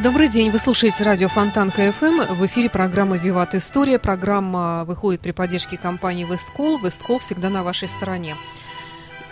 [0.00, 2.36] Добрый день, вы слушаете радио Фонтанка ФМ.
[2.36, 3.98] В эфире программа «Виват История».
[3.98, 6.78] Программа выходит при поддержке компании «Весткол».
[6.78, 8.36] «Весткол» всегда на вашей стороне.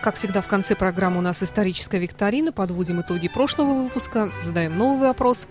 [0.03, 2.51] Как всегда, в конце программы у нас историческая викторина.
[2.51, 5.47] Подводим итоги прошлого выпуска, задаем новый вопрос.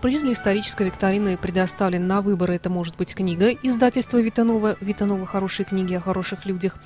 [0.00, 2.52] Приз для исторической викторины предоставлен на выбор.
[2.52, 6.76] Это может быть книга издательства Витанова, Витанова «Хорошие книги о хороших людях»,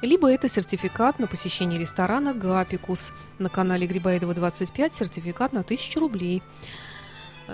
[0.00, 6.42] либо это сертификат на посещение ресторана «Гапикус» на канале Грибоедова 25, сертификат на 1000 рублей.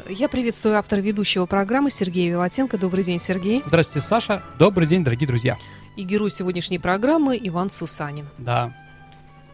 [0.09, 2.79] Я приветствую автора ведущего программы Сергея Виватенко.
[2.79, 3.62] Добрый день, Сергей.
[3.65, 4.43] Здравствуйте, Саша.
[4.59, 5.57] Добрый день, дорогие друзья.
[5.97, 8.27] И герой сегодняшней программы Иван Сусанин.
[8.37, 8.75] Да.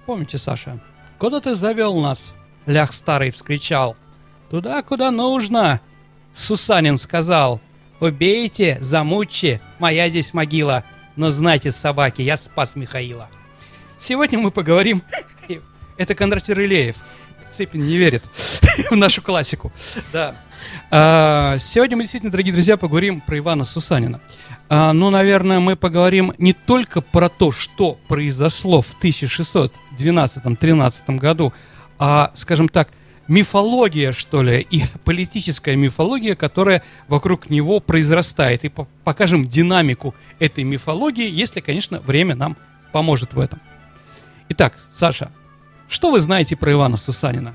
[0.06, 0.80] Помните, Саша,
[1.18, 2.34] куда ты завел нас?
[2.64, 3.96] Лях старый вскричал.
[4.48, 5.82] Туда, куда нужно.
[6.32, 7.60] Сусанин сказал.
[8.00, 10.84] Убейте, замучьте, моя здесь могила.
[11.16, 13.28] Но знайте, собаки, я спас Михаила.
[13.98, 15.02] Сегодня мы поговорим...
[15.98, 16.96] Это Кондратий Рылеев.
[17.50, 18.24] Цепин не верит
[18.90, 19.72] в нашу классику.
[20.12, 20.36] Да.
[20.90, 24.20] А, сегодня мы действительно, дорогие друзья, поговорим про Ивана Сусанина.
[24.68, 31.52] А, ну, наверное, мы поговорим не только про то, что произошло в 1612-13 году,
[31.98, 32.90] а, скажем так,
[33.26, 38.64] мифология, что ли, и политическая мифология, которая вокруг него произрастает.
[38.64, 42.56] И по покажем динамику этой мифологии, если, конечно, время нам
[42.92, 43.60] поможет в этом.
[44.48, 45.30] Итак, Саша,
[45.90, 47.54] что вы знаете про Ивана Сусанина?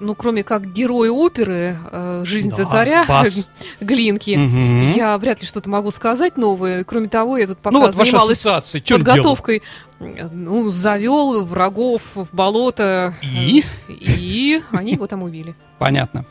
[0.00, 3.46] ну, кроме как герой оперы э, «Жизнь Да, за царя» бас.
[3.80, 4.94] Глинки, Мгм.
[4.94, 6.84] я вряд ли что-то могу сказать новое.
[6.84, 9.62] Кроме того, я тут пока Ну вот занималась подготовкой.
[9.98, 13.12] э, Ну, завел врагов в болото.
[13.22, 13.62] И?
[13.88, 15.54] э, И они его там убили.
[15.78, 16.24] Понятно.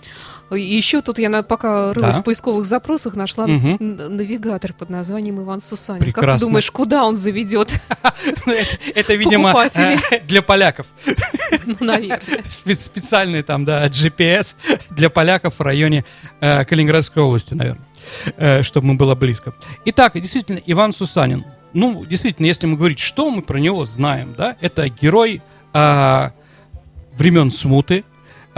[0.52, 2.22] Еще тут я на- пока рылась Да.
[2.22, 6.00] в поисковых запросах, нашла н- навигатор под названием Иван Сусанин.
[6.00, 6.40] Как Прекрасно.
[6.40, 7.74] ты думаешь, куда он заведет?
[8.46, 8.54] Ну,
[8.96, 10.88] Это, видимо, э, для поляков.
[11.66, 12.20] Ну, наверное.
[12.44, 14.56] Спе- Специальный там, да, GPS
[14.90, 16.04] для поляков в районе
[16.42, 17.86] э, Калининградской области, наверное,
[18.38, 19.54] э, чтобы ему было близко.
[19.86, 21.46] Итак, действительно, Иван Сусанин.
[21.74, 25.42] Ну, действительно, если мы говорить, что мы про него знаем, да, это герой
[25.74, 26.30] э,
[27.18, 28.04] времен смуты.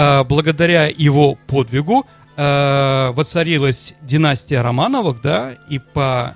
[0.01, 6.35] Э, благодаря его подвигу э, воцарилась династия Романовых, да, и по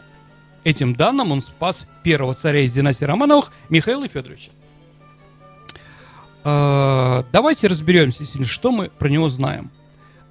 [0.63, 4.51] этим данным он спас первого царя из династии Романовых Михаила Федоровича.
[6.43, 9.71] Э, Давайте разберемся, что мы про него знаем.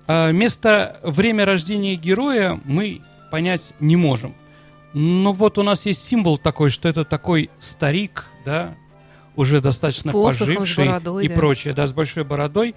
[0.07, 4.35] Место, время рождения героя мы понять не можем.
[4.93, 8.75] Но вот у нас есть символ такой, что это такой старик, да,
[9.35, 11.35] уже достаточно поживший бородой, и да.
[11.35, 12.75] прочее, да, с большой бородой.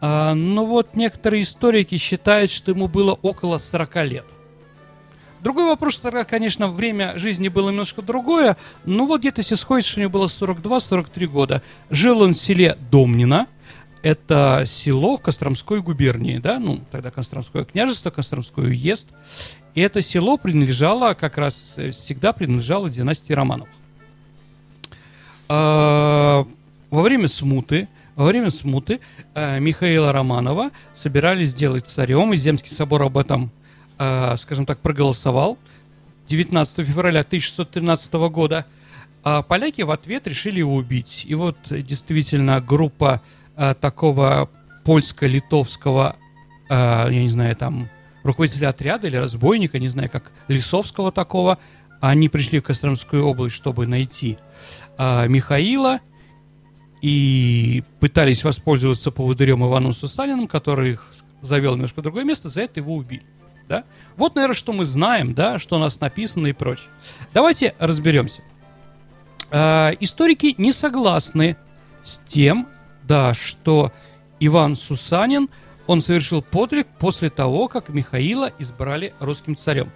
[0.00, 4.26] А, но вот некоторые историки считают, что ему было около 40 лет.
[5.40, 9.84] Другой вопрос, что тогда, конечно, время жизни было немножко другое, но вот где-то если сходит,
[9.84, 11.62] что у него было 42-43 года.
[11.90, 13.46] Жил он в селе Домнино,
[14.02, 19.08] это село в Костромской губернии, да, ну, тогда Костромское княжество, Костромской уезд.
[19.74, 23.72] И это село принадлежало, как раз э, всегда принадлежало династии Романовых.
[25.48, 26.46] А,
[26.90, 29.00] Во время смуты, во время смуты
[29.34, 33.52] э, Михаила Романова собирались сделать царем, и Земский собор об этом,
[33.98, 35.58] э, скажем так, проголосовал
[36.26, 38.66] 19 февраля 1613 года.
[39.22, 41.24] А поляки в ответ решили его убить.
[41.26, 43.20] И вот действительно группа
[43.56, 44.48] э, такого
[44.84, 46.16] польско-литовского,
[46.70, 46.74] э,
[47.10, 47.90] я не знаю, там,
[48.22, 51.58] руководителя отряда или разбойника, не знаю, как Лисовского такого,
[52.00, 54.38] они пришли в Костромскую область, чтобы найти
[54.96, 56.00] э, Михаила
[57.06, 61.06] и пытались воспользоваться поводырем Иваном Сусаниным, который их
[61.40, 63.22] завел немножко в другое место, за это его убили.
[63.68, 63.84] Да?
[64.16, 66.88] Вот, наверное, что мы знаем, да, что у нас написано и прочее.
[67.32, 68.42] Давайте разберемся.
[69.52, 71.56] Э, историки не согласны
[72.02, 72.66] с тем,
[73.04, 73.92] да, что
[74.40, 75.48] Иван Сусанин,
[75.86, 79.92] он совершил подвиг после того, как Михаила избрали русским царем.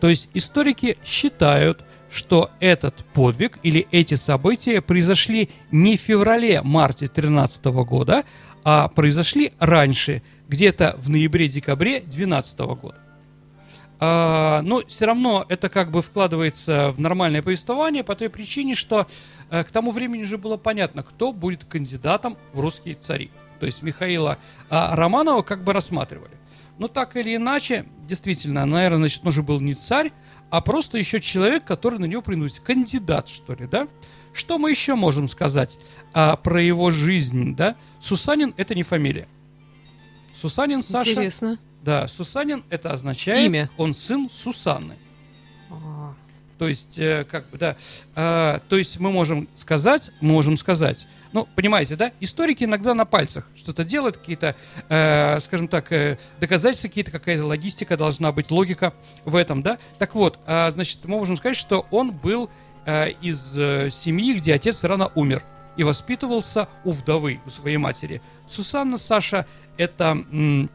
[0.00, 1.84] То есть историки считают,
[2.14, 8.24] что этот подвиг или эти события произошли не в феврале-марте 13 года,
[8.62, 12.98] а произошли раньше, где-то в ноябре-декабре 12 года.
[13.98, 19.06] А, но все равно это как бы вкладывается в нормальное повествование по той причине, что
[19.50, 23.30] э, к тому времени уже было понятно, кто будет кандидатом в русские цари.
[23.58, 24.38] То есть Михаила
[24.70, 26.32] а, Романова как бы рассматривали.
[26.78, 30.12] Но так или иначе, действительно, наверное, значит, уже был не царь,
[30.50, 32.60] а просто еще человек, который на него приносит.
[32.60, 33.88] Кандидат, что ли, да?
[34.32, 35.78] Что мы еще можем сказать
[36.12, 37.76] а, про его жизнь, да?
[38.00, 39.28] Сусанин– это не фамилия.
[40.34, 41.10] Сусанин Саша...
[41.10, 41.58] Интересно.
[41.82, 43.46] Да, Сусанин это означает...
[43.46, 43.70] Имя.
[43.76, 44.96] Он сын Сусанны.
[45.70, 46.14] А,
[46.58, 47.76] То есть, э, как бы, да.
[48.14, 51.06] э, то есть мы можем сказать, мы можем сказать.
[51.34, 52.12] Ну, понимаете, да?
[52.20, 54.54] Историки иногда на пальцах что-то делают, какие-то,
[54.88, 58.94] э, скажем так, э, доказательства какие-то, какая-то логистика должна быть, логика
[59.24, 59.78] в этом, да?
[59.98, 62.48] Так вот, а, значит, мы можем сказать, что он был
[62.86, 65.42] э, из э, семьи, где отец рано умер
[65.76, 68.22] и воспитывался у вдовы, у своей матери.
[68.46, 69.44] Сусанна Саша–
[69.76, 70.70] это м,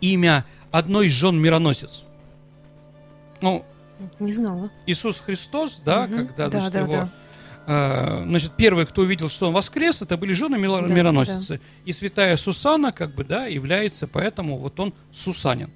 [0.00, 2.04] имя одной из жен мироносец.
[3.40, 3.64] Ну,
[4.20, 4.70] не знала.
[4.86, 6.28] Иисус Христос, да, Мгм.
[6.28, 7.10] когда, Да, значит, да, его, да.
[7.72, 11.60] Э, значит, первые, кто увидел, что он воскрес, это были жены мило- Да, мироносицы.
[11.84, 15.70] И святая Сусана, как бы, да, является, поэтому вот он Сусанин.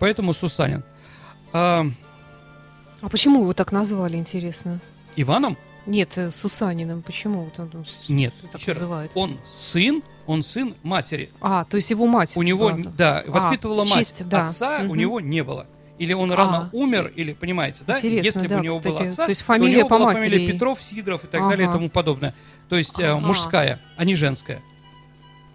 [0.00, 0.84] Поэтому Сусанин.
[1.52, 1.84] А,
[3.00, 4.80] А почему его так назвали, интересно?
[5.16, 5.56] Иваном?
[5.86, 7.02] Нет, э, Сусаниным.
[7.02, 7.44] Почему?
[7.44, 8.80] Вот он, Нет, так еще раз.
[8.80, 9.12] называют.
[9.14, 11.30] Он сын, он сын матери.
[11.40, 12.36] А, то есть его мать.
[12.36, 12.92] У него, была.
[12.96, 13.94] да, А, воспитывала мать.
[14.08, 14.44] честь, да.
[14.44, 14.96] Отца у Мгм.
[14.98, 15.66] него не было.
[15.98, 16.36] Или он А.
[16.36, 17.96] рано умер, или, понимаете, да?
[17.98, 19.08] Интересно, Если бы да, у него был кстати.
[19.08, 20.28] отца, То есть у фамилия него по была матери.
[20.30, 21.72] фамилия Петров, Сидоров и так далее и Ага.
[21.72, 22.34] тому подобное.
[22.68, 23.20] То есть э, Ага.
[23.26, 24.62] мужская, а не женская.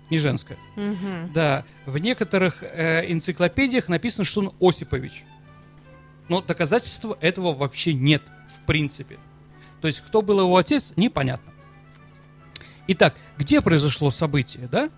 [0.10, 0.58] Не женская.
[0.76, 1.32] Мгм.
[1.34, 5.24] Да, в некоторых э, энциклопедиях написано, что он Осипович.
[6.30, 9.18] Но доказательства этого вообще нет, в принципе.
[9.82, 11.52] То есть, кто был его отец, непонятно.
[12.88, 14.90] Итак, где произошло событие, да?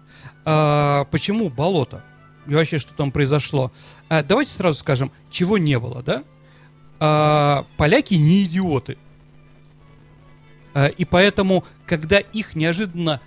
[0.43, 2.03] А, почему болото?
[2.47, 3.71] И вообще, что там произошло?
[4.09, 6.23] А, давайте сразу скажем, чего не было, да?
[6.99, 8.97] А, поляки не идиоты.
[10.73, 13.21] А, и поэтому, когда их неожиданно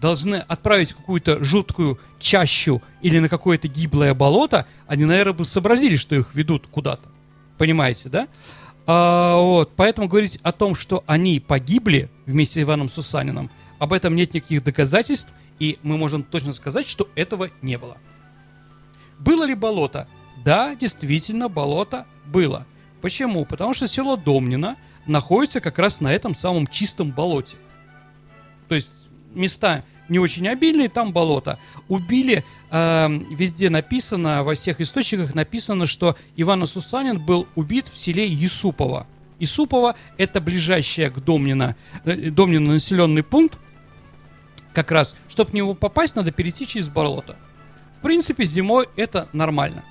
[0.00, 5.96] должны отправить в какую-то жуткую чащу или на какое-то гиблое болото, они, наверное, бы сообразили,
[5.96, 7.08] что их ведут куда-то.
[7.58, 8.28] Понимаете, да?
[8.86, 14.16] А, вот, поэтому говорить о том, что они погибли вместе с Иваном Сусанином, об этом
[14.16, 17.98] нет никаких доказательств, и мы можем точно сказать, что этого не было.
[19.20, 20.08] Было ли болото?
[20.44, 22.66] Да, действительно, болото было.
[23.00, 23.44] Почему?
[23.44, 24.76] Потому что село Домнино
[25.06, 27.56] находится как раз на этом самом чистом болоте.
[28.68, 28.92] То есть
[29.34, 31.58] места не очень обильные, там болото.
[31.88, 38.26] Убили, э, везде написано, во всех источниках написано, что Иван Сусанин был убит в селе
[38.26, 39.06] Юсупово.
[39.38, 43.58] Исупово– это ближайшее к Домнино, э, Домнино населенный пункт.
[44.74, 47.36] Как раз, чтобы в него попасть, надо перейти через болото.
[48.00, 49.84] В принципе, зимой это нормально.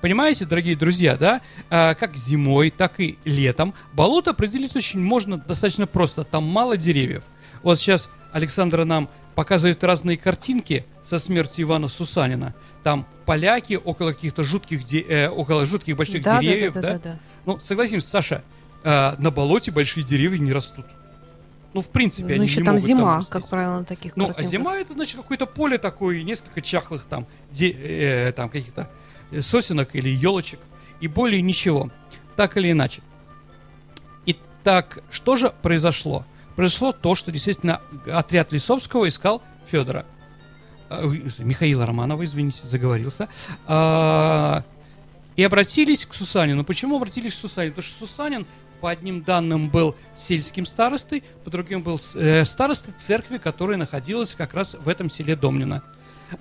[0.00, 1.40] Понимаете, дорогие друзья, да?
[1.70, 3.74] А, как зимой, так и летом.
[3.92, 6.22] Болото определить очень можно достаточно просто.
[6.22, 7.24] Там мало деревьев.
[7.64, 12.54] Вот сейчас Александра нам показывает разные картинки со смертью Ивана Сусанина.
[12.84, 16.88] Там поляки около каких-то жутких, де- э, около жутких больших Да, да, деревьев, да, да,
[16.92, 17.18] да, да.
[17.44, 18.44] Ну, согласимся, Саша,
[18.84, 20.86] э, на болоте большие деревья не растут.
[21.74, 23.30] Ну, в принципе, Ну, они еще не там могут зима, растить.
[23.32, 27.26] как правило, на таких Ну, а зима это, значит, какое-то поле такое, несколько чахлых там,
[27.52, 28.88] де- э, там каких-то
[29.30, 30.60] э, сосенок или елочек,
[31.00, 31.90] и более ничего.
[32.36, 33.02] Так или иначе.
[34.26, 36.24] Итак, что же произошло?
[36.56, 37.80] Произошло то, что действительно
[38.12, 40.04] отряд Лисовского искал Федора.
[40.90, 41.06] Э,
[41.38, 43.28] Михаила Романова, извините, заговорился.
[43.66, 44.64] А,
[45.36, 46.64] и обратились к Сусанину.
[46.64, 47.74] Почему обратились к Сусанину?
[47.74, 48.46] Потому что Сусанин,
[48.80, 54.54] по одним данным, был сельским старостой, по другим был э, старостой церкви, которая находилась как
[54.54, 55.82] раз в этом селе Домнино.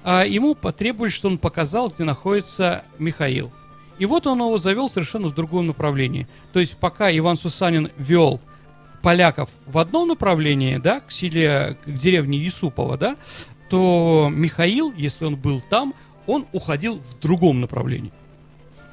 [0.03, 3.51] А ему потребовали, что он показал, где находится Михаил.
[3.99, 6.27] И вот он его завел совершенно в другом направлении.
[6.53, 8.39] То есть пока Иван Сусанин вел
[9.01, 13.15] поляков в одном направлении, да, к селе, к деревне Юсупово, да,
[13.69, 15.93] то Михаил, если он был там,
[16.25, 18.11] он уходил в другом направлении.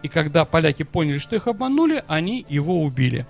[0.05, 3.27] И когда поляки поняли, что их обманули, они его убили.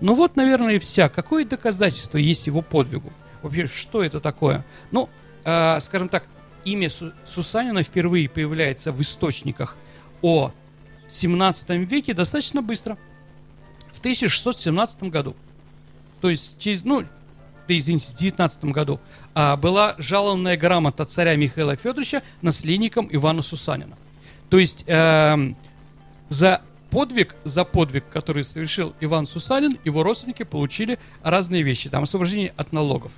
[0.00, 1.10] Ну вот, наверное, и вся.
[1.10, 3.12] Какое доказательство есть его подвигу?
[3.42, 4.64] Вообще, что это такое?
[4.90, 5.10] Ну,
[5.44, 6.24] э, скажем так,
[6.64, 9.76] имя Су- Сусанина впервые появляется в источниках
[10.22, 10.50] о
[11.08, 12.96] 17 веке достаточно быстро.
[13.92, 15.36] В 1617 году.
[16.22, 18.98] То есть, через, ну, да, извините, в 19 году
[19.34, 23.98] а, была жалованная грамота царя Михаила Федоровича наследником Ивана Сусанина.
[24.48, 25.54] То есть, эм,
[26.28, 31.90] за подвиг, за подвиг, который совершил Иван Сусанин, его родственники получили разные вещи.
[31.90, 33.12] Там освобождение от налогов.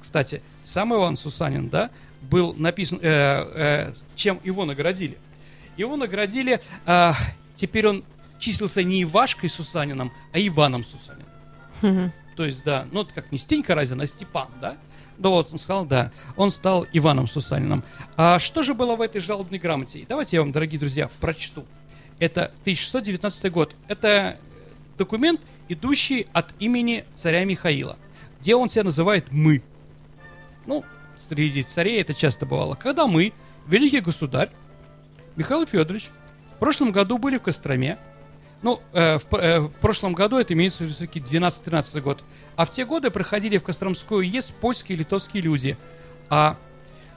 [0.00, 1.90] Кстати, сам Иван Сусанин, да,
[2.22, 5.18] был написан, э, э, чем его наградили.
[5.76, 7.12] Его наградили, э,
[7.54, 8.04] теперь он
[8.38, 11.28] числился не Ивашкой Сусанином, а Иваном Сусаниным.
[11.82, 12.12] Мгм.
[12.36, 14.76] То есть, да, ну это как не Стенька Разин, а Степан, да?
[15.18, 17.82] Да вот, он сказал, да, он стал Иваном Сусанином.
[18.16, 20.06] А что же было в этой жалобной грамоте?
[20.08, 21.64] Давайте я вам, дорогие друзья, прочту.
[22.18, 23.74] Это 1619 год.
[23.86, 24.38] Это
[24.96, 27.96] документ, идущий от имени царя Михаила,
[28.40, 29.62] где он себя называет «мы».
[30.66, 30.84] Ну,
[31.28, 32.74] среди царей это часто бывало.
[32.74, 33.32] Когда мы,
[33.66, 34.50] великий государь,
[35.36, 36.10] Михаил Федорович,
[36.56, 37.98] в прошлом году были в Костроме,
[38.60, 42.24] ну, э, в, э, в прошлом году это имеется в виду все-таки 12-13 год.
[42.56, 45.78] А в те годы проходили в Костромскую ЕС польские и литовские люди.
[46.28, 46.56] А,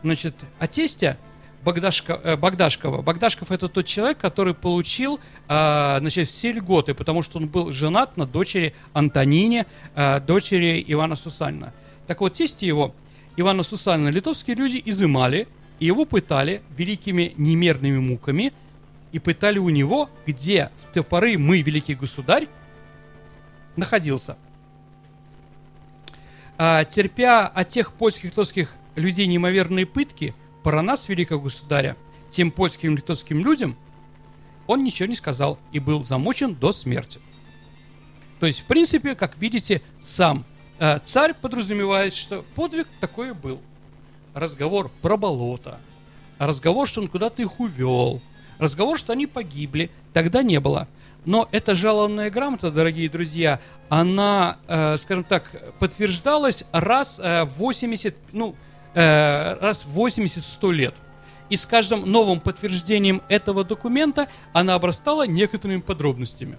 [0.03, 1.17] значит, а тестя
[1.63, 3.01] Богдашко, э, Богдашкова.
[3.01, 8.18] Богдашков это тот человек, который получил э, значит, все льготы, потому что он был женат
[8.18, 9.65] на дочери Антонине,
[9.96, 11.74] э, дочери Ивана Сусанина.
[12.08, 12.94] Так вот, тесте его,
[13.38, 15.48] Ивана Сусанина, литовские люди изымали,
[15.80, 18.53] и его пытали великими немерными муками,
[19.12, 22.48] и пытали у него, где в те поры мы, великий государь,
[23.75, 24.38] находился.
[26.58, 31.96] А, терпя от тех польских литовских людей неимоверные пытки, про нас, великого государя,
[32.30, 33.75] тем польским и литовским людям,
[34.68, 37.20] он ничего не сказал и был замучен до смерти.
[38.39, 40.46] То есть, в принципе, как видите, сам
[40.80, 43.60] э, царь подразумевает, что подвиг такой был.
[44.34, 45.80] Разговор про болото,
[46.39, 48.22] разговор, что он куда-то их увел,
[48.58, 50.88] разговор, что они погибли, тогда не было.
[51.25, 58.56] Но эта жалованная грамота, дорогие друзья, она, э, скажем так, подтверждалась раз э, 80, ну,
[58.93, 60.95] э, раз в 80-100 лет.
[61.50, 66.57] И с каждым новым подтверждением этого документа она обрастала некоторыми подробностями.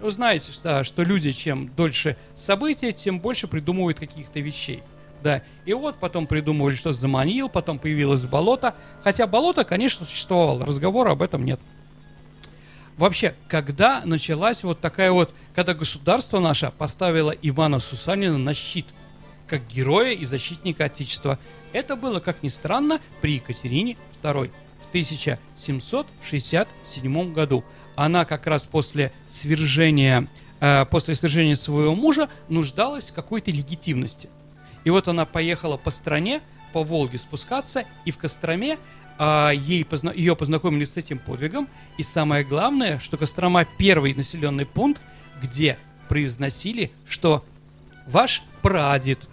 [0.00, 4.82] Вы знаете, да, что люди, чем дольше события, тем больше придумывают каких-то вещей.
[5.22, 5.42] Да.
[5.64, 8.74] И вот потом придумывали, что заманил, потом появилось болото.
[9.02, 11.58] Хотя болото, конечно, существовало, разговора об этом нет.
[12.96, 18.86] Вообще, когда началась вот такая вот, когда государство наше поставило Ивана Сусанина на щит–
[19.46, 21.38] как героя и защитника Отечества.
[21.72, 27.62] Это было, как ни странно, при Екатерине II в 1767 году.
[27.96, 30.28] Она как раз после свержения,
[30.60, 34.30] э, после свержения своего мужа нуждалась в какой-то легитимности.
[34.84, 36.40] И вот она поехала по стране,
[36.72, 38.78] по Волге спускаться, и в Костроме
[39.18, 41.68] э, ей позна- ее познакомили с этим подвигом.
[41.98, 45.02] И самое главное, что Кострома первый населенный пункт,
[45.40, 47.44] где произносили, что
[48.06, 49.28] ваш прадед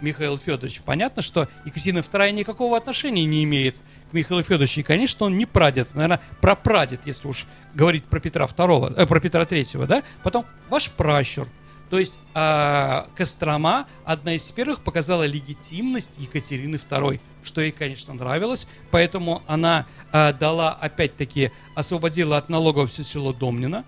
[0.00, 0.82] Михаил Федорович.
[0.84, 3.76] Понятно, что Екатерина II никакого отношения не имеет
[4.10, 4.80] к Михаилу Федоровичу.
[4.80, 9.20] И, конечно, он не прадед, наверное, прапрадед, если уж говорить про Петра II, э, про
[9.20, 10.02] Петра III, да?
[10.22, 11.48] Потом ваш пращур.
[11.90, 18.66] То есть э, Кострома одна из первых показала легитимность Екатерины II, что ей, конечно, нравилось.
[18.90, 23.84] Поэтому она э, дала, опять-таки, освободила от налогов все село Домнино,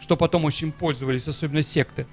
[0.00, 2.06] что потом очень пользовались, особенно секты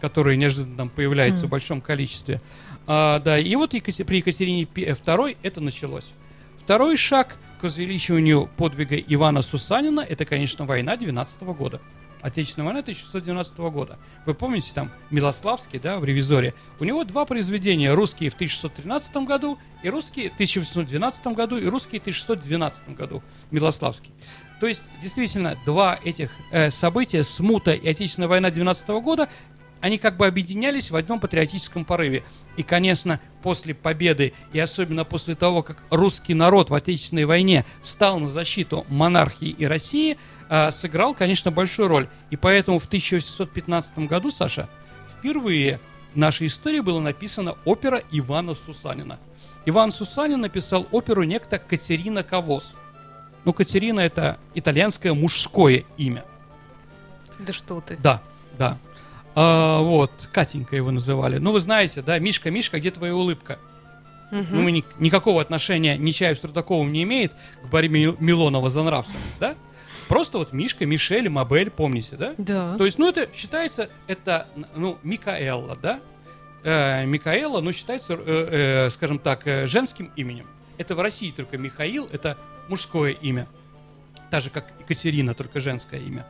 [0.00, 1.46] которые неожиданно там появляются mm.
[1.46, 2.40] в большом количестве.
[2.86, 4.06] А, да, и вот Екатер...
[4.06, 6.10] при Екатерине II это началось.
[6.56, 11.80] Второй шаг к возвеличиванию подвига Ивана Сусанина– это, конечно, война 12 года.
[12.20, 13.98] Отечественная война 1612 года.
[14.26, 16.52] Вы помните там Милославский, да, в «Ревизоре»?
[16.80, 17.94] У него два произведения.
[17.94, 23.22] Русские в 1613 году и русские в 1812 году и русские в 1612 году.
[23.50, 24.12] Милославский.
[24.60, 29.28] То есть, действительно, два этих э, события, смута и Отечественная война 12 года,
[29.80, 32.24] они как бы объединялись в одном патриотическом порыве.
[32.56, 38.18] И, конечно, после победы, и особенно после того, как русский народ в Отечественной войне встал
[38.18, 40.18] на защиту монархии и России,
[40.48, 42.08] э, сыграл, конечно, большую роль.
[42.30, 44.68] И поэтому в 1815 году, Саша,
[45.18, 45.80] впервые
[46.14, 49.18] в нашей истории была написана опера Ивана Сусанина.
[49.66, 52.74] Иван Сусанин написал оперу некто Катерина Кавоз.
[53.44, 56.24] Ну, Катерина это итальянское мужское имя.
[57.38, 57.96] Да что ты.
[57.98, 58.22] Да,
[58.58, 58.78] да.
[59.40, 61.38] А, вот, Катенька его называли.
[61.38, 63.60] Ну, вы знаете, да, Мишка, Мишка, где твоя улыбка?
[64.32, 64.46] Угу.
[64.50, 69.54] Ну, ни, никакого отношения Нечаев с Трудаковым не имеет к борьбе Милонова за нравственность, да?
[70.08, 72.34] Просто вот Мишка, Мишель, Мабель, помните, да?
[72.36, 72.76] Да.
[72.78, 76.00] То есть, ну, это считается, это, ну, Микаэла, да?
[76.64, 80.48] Э, Микаэла, ну, считается, э, э, скажем так, э, женским именем.
[80.78, 82.36] Это в России только Михаил, это
[82.68, 83.46] мужское имя.
[84.32, 86.26] Так же, как Екатерина, только женское имя.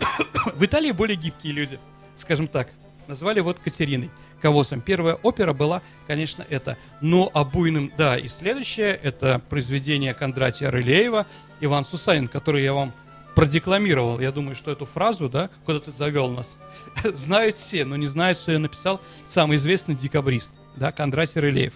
[0.56, 1.78] в Италии более гибкие люди
[2.20, 2.68] скажем так,
[3.08, 4.10] назвали вот Катериной
[4.40, 4.80] Кавосом.
[4.80, 6.76] Первая опера была, конечно, это.
[7.00, 11.26] Но а буйным, да, и следующее, это произведение Кондратия Рылеева,
[11.60, 12.92] Иван Сусанин, который я вам
[13.34, 14.20] продекламировал.
[14.20, 16.56] Я думаю, что эту фразу, да, куда ты завел нас,
[17.04, 21.74] знают все, но не знают, что я написал самый известный декабрист, да, Кондратий Рылеев.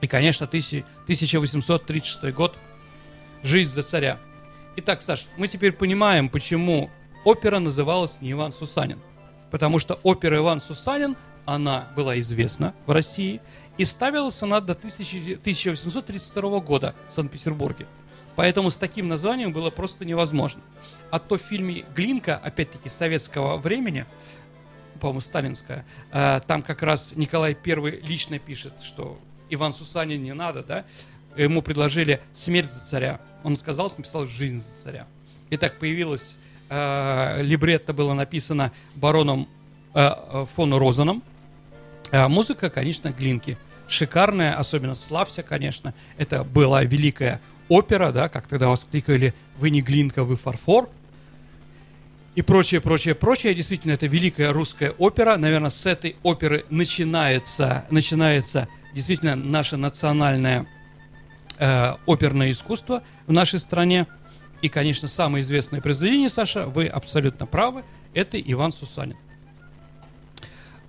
[0.00, 2.56] И, конечно, 1836 год,
[3.42, 4.18] «Жизнь за царя».
[4.76, 6.90] Итак, Саш, мы теперь понимаем, почему
[7.24, 8.98] опера называлась не Иван Сусанин
[9.50, 11.16] потому что опера Иван Сусанин,
[11.46, 13.40] она была известна в России,
[13.78, 17.86] и ставилась она до 1832 года в Санкт-Петербурге.
[18.36, 20.62] Поэтому с таким названием было просто невозможно.
[21.10, 24.06] А то в фильме «Глинка», опять-таки, советского времени,
[25.00, 29.18] по-моему, сталинская, э, там как раз Николай I лично пишет, что
[29.50, 30.84] Иван Сусанин не надо, да,
[31.36, 33.20] ему предложили смерть за царя.
[33.42, 35.06] Он отказался, написал жизнь за царя.
[35.50, 36.36] И так появилось,
[36.70, 39.48] э, либретто было написано бароном
[39.94, 41.22] э, фон Розеном,
[42.10, 43.58] а музыка, конечно, Глинки.
[43.88, 45.94] Шикарная, особенно «Славься», конечно.
[46.16, 50.88] Это была великая опера, да, как тогда воскликали «Вы не Глинка, вы фарфор»,
[52.36, 53.54] и прочее, прочее, прочее.
[53.54, 55.36] Действительно, это великая русская опера.
[55.36, 60.66] Наверное, с этой оперы начинается, начинается действительно наше национальное
[61.58, 64.06] э, оперное искусство в нашей стране.
[64.62, 69.16] И, конечно, самое известное произведение, Саша, вы абсолютно правы, это Иван Сусанин.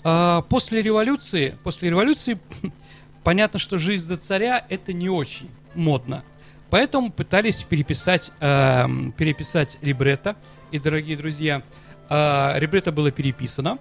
[0.04, 2.40] А, после революции, после революции
[3.24, 6.24] понятно, что жизнь за царя это не очень модно.
[6.70, 8.88] Поэтому пытались переписать, э,
[9.18, 10.38] переписать либретто.
[10.72, 11.64] И, дорогие друзья,
[12.10, 13.78] э, либретто было переписано.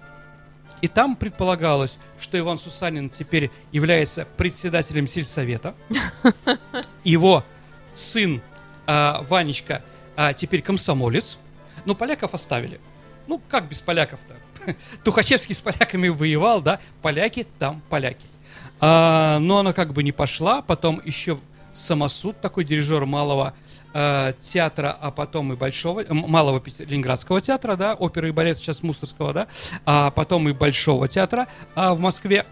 [0.81, 5.73] И там предполагалось, что Иван Сусанин теперь является председателем сельсовета.
[7.05, 7.45] Его
[7.93, 8.41] сын
[8.91, 9.83] э, Ванечка
[10.15, 11.37] э, теперь комсомолец.
[11.85, 12.79] Но поляков оставили.
[13.27, 14.35] Ну, как без поляков-то?
[15.03, 16.79] Тухачевский с поляками воевал, да?
[17.01, 18.25] Поляки там поляки.
[18.79, 20.61] А, но она как бы не пошла.
[20.61, 21.39] Потом еще
[21.73, 23.53] самосуд, такой дирижер малого
[23.93, 29.33] э, театра, а потом и большого, малого Ленинградского театра, да, оперы и балет сейчас Мусорского,
[29.33, 29.47] да,
[29.85, 32.45] а потом и большого театра а в Москве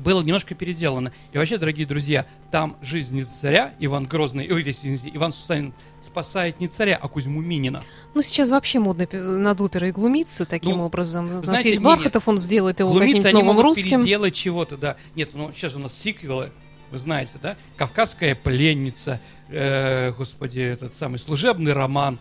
[0.00, 1.12] было немножко переделано.
[1.32, 6.60] И вообще, дорогие друзья, там жизнь не царя, Иван Грозный, ой, извините, Иван Сусанин спасает
[6.60, 7.82] не царя, а Кузьму Минина.
[8.14, 11.26] Ну, сейчас вообще модно над оперой глумиться таким ну, образом.
[11.26, 14.00] У нас знаете, есть Бархатов, он сделает его каким-то новым могут русским.
[14.00, 14.96] переделать чего-то, да.
[15.14, 16.50] Нет, ну, сейчас у нас сиквелы,
[16.90, 17.56] вы знаете, да?
[17.76, 22.18] Кавказская пленница, э, господи, этот самый служебный роман.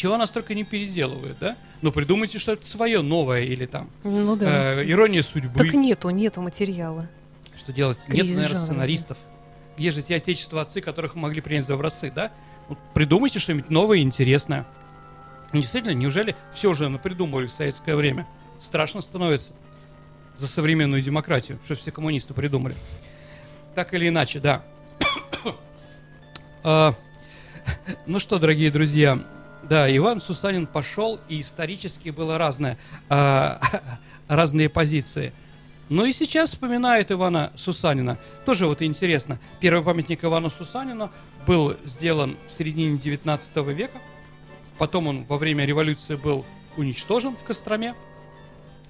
[0.00, 1.58] Чего нас только не переделывают, да?
[1.82, 3.90] Ну, придумайте что-то свое, новое или там.
[4.02, 4.80] Ну да.
[4.80, 5.58] Э, ирония судьбы.
[5.58, 7.06] Так нету, нету материала.
[7.54, 7.98] Что делать?
[8.06, 8.64] Кризис Нет, наверное, жанра.
[8.64, 9.18] сценаристов.
[9.76, 12.32] Есть же те отечества отцы, которых мы могли принять за образцы, да?
[12.70, 14.66] Вот придумайте что-нибудь новое и интересное.
[15.52, 18.26] Действительно, неужели все уже придумывали в советское время?
[18.58, 19.52] Страшно становится
[20.34, 22.74] за современную демократию, что все коммунисты придумали.
[23.74, 24.62] Так или иначе, да.
[26.64, 26.94] а,
[28.06, 29.18] ну что, дорогие друзья,
[29.70, 32.76] да, Иван Сусанин пошел, и исторически было разное,
[33.08, 33.60] а,
[34.28, 35.32] разные позиции.
[35.88, 38.18] Ну и сейчас вспоминают Ивана Сусанина.
[38.44, 39.38] Тоже вот интересно.
[39.60, 41.12] Первый памятник Ивану Сусанину
[41.46, 43.98] был сделан в середине 19 века.
[44.76, 46.44] Потом он во время революции был
[46.76, 47.92] уничтожен в Костроме.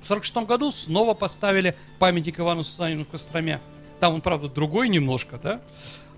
[0.00, 3.60] В 1946 году снова поставили памятник Ивану Сусанину в Костроме.
[4.00, 5.60] Там он, правда, другой немножко, да?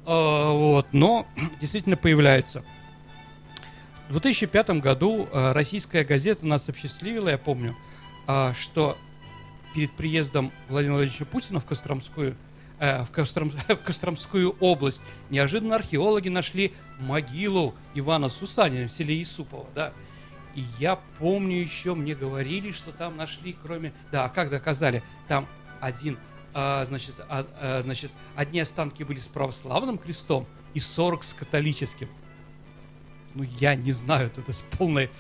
[0.07, 1.27] А, вот, но
[1.61, 2.63] действительно появляется.
[4.13, 7.75] В 2005 году а, российская газета нас осчастливила, я помню,
[8.27, 8.99] а, что
[9.75, 12.37] перед приездом Владимира Владимировича Путина в Костромскую,
[12.79, 19.67] э, в, Костром, в Костромскую область неожиданно археологи нашли могилу Ивана Сусанина в селе Исупово,
[19.75, 19.95] да.
[20.55, 23.95] И я помню еще, мне говорили, что там нашли, кроме...
[24.11, 25.03] Да, а как доказали?
[25.27, 25.49] Там
[25.81, 26.19] один
[26.53, 32.11] а, значит, а, а, значит, одни останки были с православным крестом и 40 с католическим.
[33.35, 35.11] Ну, я не знаю, это полная,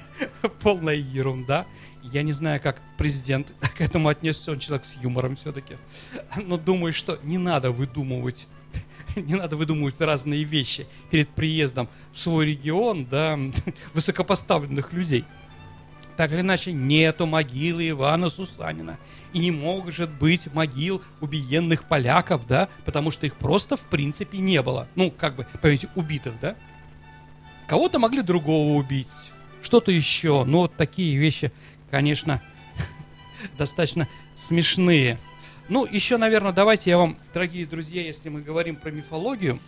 [0.62, 1.66] полная ерунда.
[2.02, 5.76] Я не знаю, как президент к этому отнесся, он человек с юмором все-таки.
[6.36, 8.48] Но думаю, что не надо выдумывать
[9.16, 13.38] не надо выдумывать разные вещи перед приездом в свой регион, да,
[13.94, 15.24] высокопоставленных людей.
[16.16, 18.98] Так или иначе, нету могилы Ивана Сусанина.
[19.34, 24.62] И не может быть могил убиенных поляков, да, потому что их просто в принципе не
[24.62, 24.88] было.
[24.94, 26.56] Ну, как бы, понимаете, убитых, да.
[27.66, 29.08] Кого-то могли другого убить,
[29.60, 30.44] что-то еще.
[30.44, 31.52] Но вот такие вещи,
[31.90, 32.42] конечно,
[33.58, 35.18] достаточно смешные.
[35.68, 39.58] Ну, еще, наверное, давайте я вам, дорогие друзья, если мы говорим про мифологию,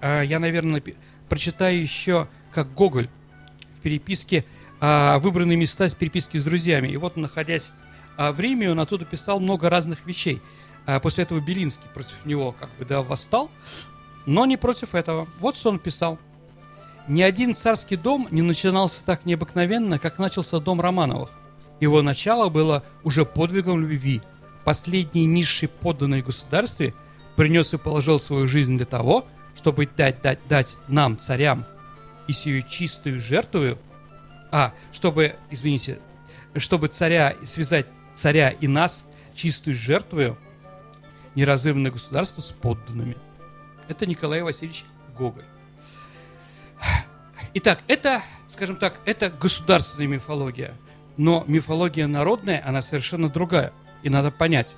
[0.00, 0.82] а, я, наверное,
[1.28, 3.08] прочитаю еще, как Гоголь
[3.76, 4.46] в переписке
[4.80, 6.88] а, выбранные места с переписки с друзьями.
[6.88, 7.70] И вот, находясь
[8.16, 10.40] а, в Риме, он оттуда писал много разных вещей.
[11.00, 13.52] После этого Белинский против него как бы да, восстал,
[14.26, 15.28] но не против этого.
[15.38, 16.18] Вот что он писал.
[17.08, 21.30] Ни один царский дом не начинался так необыкновенно, как начался дом Романовых.
[21.80, 24.22] Его начало было уже подвигом любви.
[24.64, 26.94] Последний низший подданный государстве
[27.36, 31.64] принес и положил свою жизнь для того, чтобы дать, дать, дать нам, царям,
[32.28, 33.78] и сию чистую жертвую–
[34.52, 35.98] а, чтобы, извините,
[36.56, 40.38] чтобы царя, связать царя и нас чистую жертвою,
[41.34, 43.16] неразрывное государство с подданными.
[43.88, 44.84] Это Николай Васильевич
[45.16, 45.46] Гоголь.
[47.54, 50.74] Итак, это, скажем так, это государственная мифология.
[51.18, 53.72] Но мифология народная, она совершенно другая.
[54.02, 54.74] И надо понять.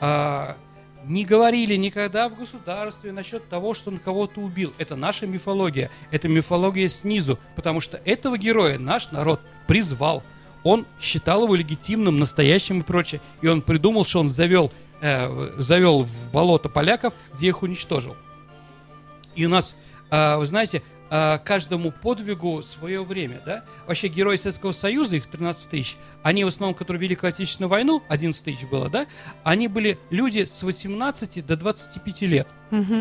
[0.00, 0.56] А,
[1.04, 4.72] не говорили никогда в государстве насчет того, что он кого-то убил.
[4.78, 5.90] Это наша мифология.
[6.10, 7.38] Это мифология снизу.
[7.56, 10.22] Потому что этого героя наш народ призвал.
[10.62, 13.20] Он считал его легитимным, настоящим и прочее.
[13.42, 18.16] И он придумал, что он завел, э, завел в болото поляков, где их уничтожил.
[19.34, 19.76] И у нас,
[20.10, 20.82] э, вы знаете,
[21.44, 23.64] каждому подвигу свое время, да?
[23.86, 28.02] Вообще герои Советского Союза, их 13 тысяч, они в основном, которые вели Великую Отечественную войну,
[28.08, 29.06] 11 тысяч было, да?
[29.44, 32.48] Они были люди с 18 до 25 лет.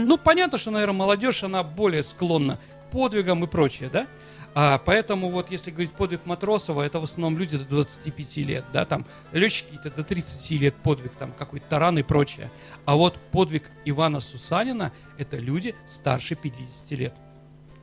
[0.07, 4.07] Ну, понятно, что, наверное, молодежь, она более склонна к подвигам и прочее, да?
[4.55, 8.85] А, поэтому вот если говорить подвиг Матросова, это в основном люди до 25 лет, да,
[8.85, 12.51] там летчики то до 30 лет подвиг, там какой-то таран и прочее.
[12.85, 17.15] А вот подвиг Ивана Сусанина это люди старше 50 лет.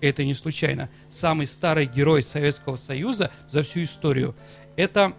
[0.00, 0.90] Это не случайно.
[1.08, 4.34] Самый старый герой Советского Союза за всю историю
[4.76, 5.12] это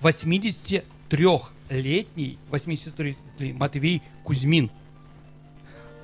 [0.00, 4.70] 83-летний 83-летний Матвей Кузьмин–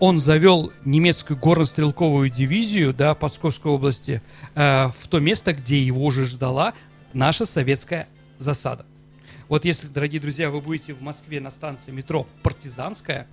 [0.00, 4.22] он завел немецкую горно-стрелковую дивизию да, Псковской области
[4.54, 6.74] э, в то место, где его уже ждала
[7.12, 8.08] наша советская
[8.38, 8.86] засада.
[9.48, 13.26] Вот если, дорогие друзья, вы будете в Москве на станции метро Партизанская,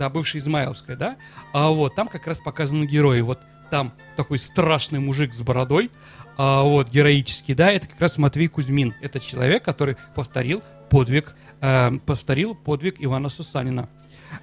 [0.00, 1.16] да, бывшая Измайловская, да,
[1.52, 3.20] а вот там как раз показаны герои.
[3.20, 3.38] Вот
[3.70, 5.90] там такой страшный мужик с бородой,
[6.38, 8.94] а вот героический, да, это как раз Матвей Кузьмин.
[9.02, 13.90] Это человек, который повторил подвиг, э, повторил подвиг Ивана Сусанина.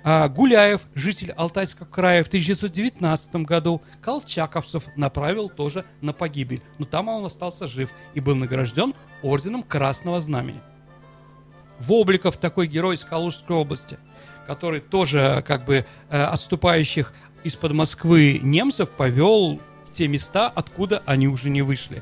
[0.04, 6.62] А, Гуляев, житель Алтайского края, в 1919 году колчаковцев направил тоже на погибель.
[6.78, 8.94] Но там он остался жив и был награжден
[9.24, 10.62] орденом Красного Знамени.
[11.80, 13.98] Вобликов, такой герой из Калужской области,
[14.48, 21.28] который тоже как бы э, отступающих из-под Москвы немцев повел в те места, откуда они
[21.28, 22.02] уже не вышли.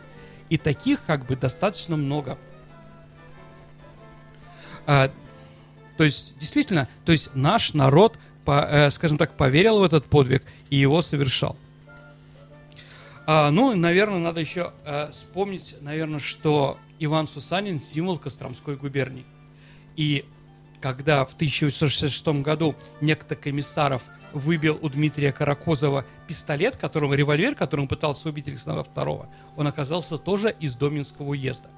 [0.49, 2.37] И таких как бы достаточно много.
[4.85, 5.11] А,
[5.97, 10.43] то есть, действительно, то есть наш народ, по, э, скажем так, поверил в этот подвиг
[10.69, 11.57] и его совершал.
[13.25, 19.25] А, ну, наверное, надо еще э, вспомнить, наверное, что Иван Сусанин символ Костромской губернии.
[19.95, 20.25] И
[20.85, 28.29] когда в 1866 году некто комиссаров выбил у Дмитрия Каракозова пистолет, которым, револьвер, которым пытался
[28.29, 29.25] убить Александра II,
[29.57, 31.71] он оказался тоже из Доминского уезда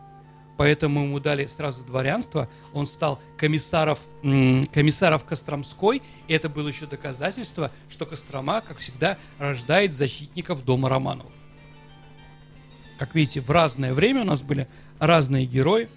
[0.58, 2.50] поэтому ему дали сразу дворянство.
[2.74, 4.00] Он стал комиссаров,
[4.74, 11.32] комиссаров Костромской, и это было еще доказательство, что Кострома, как всегда, рождает защитников дома Романовых.
[12.98, 14.68] Как видите, в разное время у нас были
[15.00, 15.88] разные герои.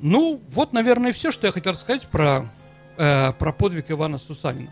[0.00, 2.50] Ну, вот, наверное, все, что я хотел сказать про,
[2.96, 4.70] э, про подвиг Ивана Сусанина.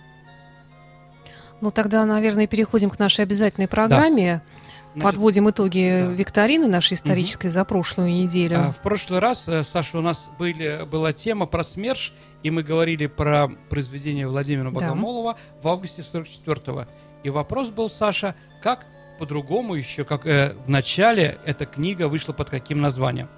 [1.61, 4.43] Ну, тогда, наверное, переходим к нашей обязательной программе.
[4.47, 4.53] Да.
[4.95, 6.12] Значит, Подводим итоги да.
[6.12, 7.53] викторины нашей исторической угу.
[7.53, 8.59] за прошлую неделю.
[8.59, 12.12] А, в прошлый раз, э, Саша, у нас были, была тема про СМЕРШ,
[12.43, 15.38] и мы говорили про произведение Владимира Богомолова да.
[15.62, 16.87] в августе 44-го.
[17.23, 18.87] И вопрос был, Саша, как
[19.19, 23.29] по-другому еще, как э, в начале эта книга вышла под каким названием?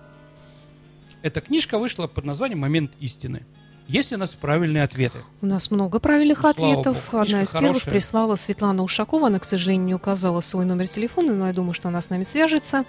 [1.22, 3.46] Эта книжка вышла под названием «Момент истины».
[3.86, 5.18] Есть у нас правильные ответы?
[5.42, 7.08] У нас много правильных ну, ответов.
[7.10, 7.22] Богу.
[7.22, 7.60] Одна из хорошая.
[7.60, 9.26] первых прислала Светлана Ушакова.
[9.26, 12.22] Она, к сожалению, не указала свой номер телефона, но я думаю, что она с нами
[12.22, 12.84] свяжется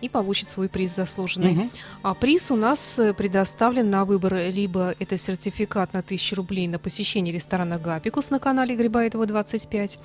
[0.00, 1.52] и получит свой приз заслуженный.
[1.52, 1.70] Угу.
[2.02, 6.80] А приз у нас э, предоставлен на выбор либо это сертификат на 1000 рублей на
[6.80, 10.00] посещение ресторана «Гапикус» на канале Грибаетова 25,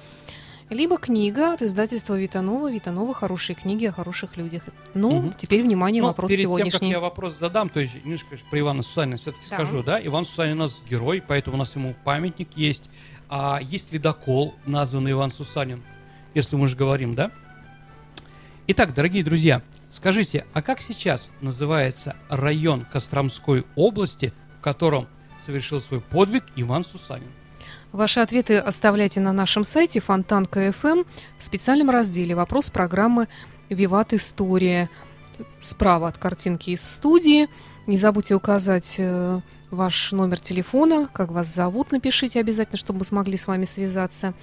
[0.69, 2.71] либо книга от издательства Витанова.
[2.71, 4.63] Витанова хорошие книги о хороших людях.
[4.93, 5.34] Ну, угу.
[5.38, 6.71] теперь внимание, Но вопрос перед сегодняшний.
[6.71, 9.56] Тем, как я вопрос задам, то есть немножко про Ивана Сусанина все-таки да.
[9.56, 10.06] скажу, да?
[10.06, 12.89] Иван Сусанин у нас герой, поэтому у нас ему памятник есть.
[13.30, 15.84] А есть ледокол, названный Иван Сусанин,
[16.34, 17.32] если мы же говорим, да?
[18.67, 25.08] Итак, дорогие друзья, скажите, а как сейчас называется район Костромской области, в котором
[25.39, 27.32] совершил свой подвиг Иван Сусанин?
[27.93, 31.04] Ваши ответы оставляйте на нашем сайте Фонтанка.фм
[31.38, 33.28] в специальном разделе «Вопрос программы
[33.69, 34.89] «Виват История».
[35.60, 37.47] Справа от картинки из студии.
[37.86, 39.39] Не забудьте указать э,
[39.71, 44.34] ваш номер телефона, как вас зовут, напишите обязательно, чтобы мы смогли с вами связаться.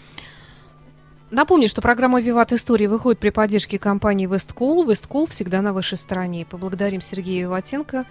[1.30, 4.88] Напомню, что программа «Виват История» выходит при поддержке компании «Весткол».
[4.88, 6.46] «Весткол» всегда на вашей стороне.
[6.46, 8.06] Поблагодарим Сергея Виватенко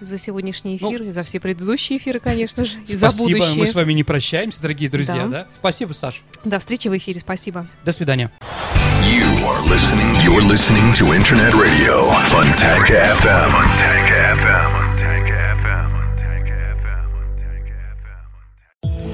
[0.00, 3.36] за сегодняшний ну, эфир, ну, и за все предыдущие эфиры, конечно же, и за будущее.
[3.36, 5.28] Спасибо, мы с вами не прощаемся, дорогие друзья, да?
[5.28, 5.46] да?
[5.56, 6.22] Спасибо, Саш.
[6.44, 7.66] До встречи в эфире, спасибо.
[7.84, 8.30] До свидания.
[9.10, 13.50] You are listening, you're listening to Internet Radio, Fontanka FM.
[13.50, 14.80] Fontanka FM.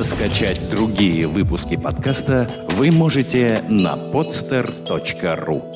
[0.03, 5.76] Скачать другие выпуски подкаста вы можете на podster.ru